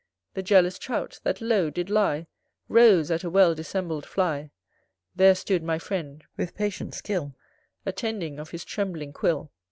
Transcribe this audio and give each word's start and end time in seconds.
The 0.33 0.41
jealous 0.41 0.79
trout, 0.79 1.19
that 1.21 1.41
low 1.41 1.69
did 1.69 1.91
lie 1.91 2.25
Rose 2.67 3.11
at 3.11 3.23
a 3.23 3.29
well 3.29 3.53
dissembled 3.53 4.03
fly 4.03 4.49
There 5.15 5.35
stood 5.35 5.61
my 5.61 5.77
Friend, 5.77 6.23
with 6.37 6.55
patient 6.55 6.95
skill, 6.95 7.35
Attending 7.85 8.39
of 8.39 8.49
his 8.49 8.65
trembling 8.65 9.13
quill. 9.13 9.51